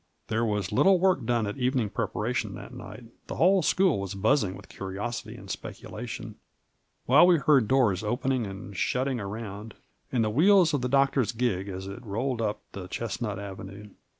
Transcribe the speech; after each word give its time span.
There 0.29 0.43
was 0.43 0.71
little 0.71 0.99
work 0.99 1.27
done 1.27 1.45
at 1.45 1.59
evening 1.59 1.91
preparation 1.91 2.55
that 2.55 2.73
night; 2.73 3.03
the 3.27 3.35
whole 3.35 3.61
school 3.61 3.99
was 3.99 4.15
buzzing 4.15 4.57
with 4.57 4.67
curiosity 4.67 5.35
and 5.35 5.47
speculation, 5.47 6.37
while 7.05 7.27
we 7.27 7.37
heard 7.37 7.67
doors 7.67 8.03
opening 8.03 8.47
and 8.47 8.75
shut 8.75 9.05
Digitized 9.05 9.05
by 9.05 9.13
VjOOQIC 9.13 9.15
MARJORY. 9.29 9.41
103 9.43 9.49
ting 9.51 9.51
around, 9.51 9.73
and 10.11 10.23
the 10.23 10.29
wheek 10.31 10.73
of 10.73 10.81
the 10.81 10.89
doctor's 10.89 11.31
gig 11.33 11.69
as 11.69 11.85
it 11.85 12.03
rolled 12.03 12.41
up 12.41 12.61
the 12.71 12.87
chestnut 12.87 13.37
avenue. 13.37 13.89